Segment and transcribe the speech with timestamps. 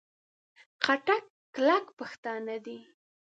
[0.83, 1.23] خټک
[1.55, 2.77] کلک پښتانه دي.